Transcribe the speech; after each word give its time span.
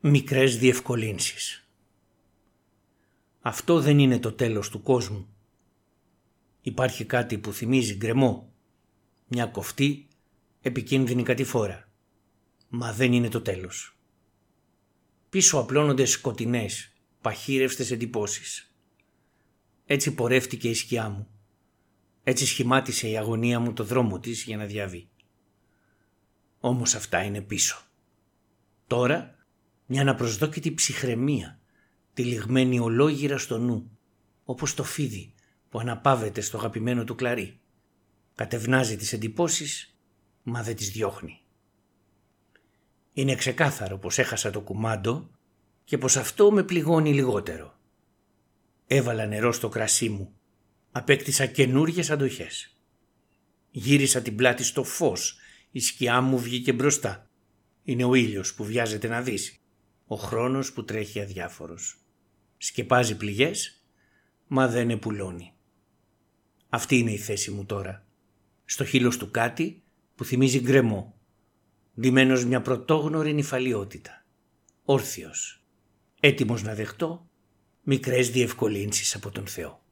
μικρές 0.00 0.58
διευκολύνσεις. 0.58 1.68
Αυτό 3.40 3.80
δεν 3.80 3.98
είναι 3.98 4.18
το 4.18 4.32
τέλος 4.32 4.68
του 4.68 4.82
κόσμου. 4.82 5.28
Υπάρχει 6.60 7.04
κάτι 7.04 7.38
που 7.38 7.52
θυμίζει 7.52 7.94
γκρεμό, 7.94 8.52
μια 9.26 9.46
κοφτή, 9.46 10.08
επικίνδυνη 10.60 11.22
κατηφόρα. 11.22 11.90
Μα 12.68 12.92
δεν 12.92 13.12
είναι 13.12 13.28
το 13.28 13.40
τέλος. 13.40 13.96
Πίσω 15.28 15.58
απλώνονται 15.58 16.04
σκοτεινές, 16.04 16.92
παχύρευστες 17.20 17.90
εντυπώσεις. 17.90 18.74
Έτσι 19.86 20.14
πορεύτηκε 20.14 20.68
η 20.68 20.74
σκιά 20.74 21.08
μου. 21.08 21.28
Έτσι 22.22 22.46
σχημάτισε 22.46 23.08
η 23.08 23.16
αγωνία 23.16 23.60
μου 23.60 23.72
το 23.72 23.84
δρόμο 23.84 24.20
της 24.20 24.42
για 24.42 24.56
να 24.56 24.64
διαβεί. 24.64 25.08
Όμως 26.60 26.94
αυτά 26.94 27.22
είναι 27.22 27.40
πίσω. 27.40 27.82
Τώρα 28.86 29.37
μια 29.90 30.00
αναπροσδόκητη 30.00 30.74
ψυχραιμία, 30.74 31.60
τυλιγμένη 32.14 32.78
ολόγυρα 32.78 33.38
στο 33.38 33.58
νου, 33.58 33.98
όπως 34.44 34.74
το 34.74 34.84
φίδι 34.84 35.34
που 35.68 35.78
αναπάβεται 35.78 36.40
στο 36.40 36.56
αγαπημένο 36.56 37.04
του 37.04 37.14
κλαρί. 37.14 37.60
Κατευνάζει 38.34 38.96
τις 38.96 39.12
εντυπώσεις, 39.12 39.96
μα 40.42 40.62
δεν 40.62 40.76
τις 40.76 40.90
διώχνει. 40.90 41.40
Είναι 43.12 43.34
ξεκάθαρο 43.34 43.98
πως 43.98 44.18
έχασα 44.18 44.50
το 44.50 44.60
κουμάντο 44.60 45.30
και 45.84 45.98
πως 45.98 46.16
αυτό 46.16 46.52
με 46.52 46.62
πληγώνει 46.62 47.14
λιγότερο. 47.14 47.78
Έβαλα 48.86 49.26
νερό 49.26 49.52
στο 49.52 49.68
κρασί 49.68 50.08
μου. 50.08 50.32
Απέκτησα 50.90 51.46
καινούριε 51.46 52.12
αντοχές. 52.12 52.76
Γύρισα 53.70 54.22
την 54.22 54.36
πλάτη 54.36 54.62
στο 54.64 54.84
φως. 54.84 55.38
Η 55.70 55.80
σκιά 55.80 56.20
μου 56.20 56.38
βγήκε 56.38 56.72
μπροστά. 56.72 57.30
Είναι 57.82 58.04
ο 58.04 58.14
ήλιος 58.14 58.54
που 58.54 58.64
βιάζεται 58.64 59.08
να 59.08 59.22
δύσει 59.22 59.58
ο 60.08 60.16
χρόνος 60.16 60.72
που 60.72 60.84
τρέχει 60.84 61.20
αδιάφορος. 61.20 61.98
Σκεπάζει 62.56 63.16
πληγές, 63.16 63.84
μα 64.46 64.68
δεν 64.68 64.90
επουλώνει. 64.90 65.52
Αυτή 66.68 66.98
είναι 66.98 67.12
η 67.12 67.18
θέση 67.18 67.50
μου 67.50 67.64
τώρα. 67.64 68.06
Στο 68.64 68.84
χείλος 68.84 69.16
του 69.16 69.30
κάτι 69.30 69.82
που 70.14 70.24
θυμίζει 70.24 70.60
γκρεμό. 70.60 71.18
Ντυμένος 72.00 72.44
μια 72.44 72.60
πρωτόγνωρη 72.60 73.32
νυφαλιότητα. 73.32 74.24
Όρθιος. 74.84 75.64
Έτοιμος 76.20 76.62
να 76.62 76.74
δεχτώ 76.74 77.28
μικρές 77.82 78.30
διευκολύνσεις 78.30 79.14
από 79.14 79.30
τον 79.30 79.46
Θεό. 79.46 79.82